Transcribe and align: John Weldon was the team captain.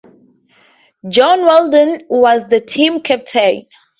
John 1.07 1.45
Weldon 1.45 2.07
was 2.09 2.47
the 2.47 2.59
team 2.59 3.01
captain. 3.01 3.67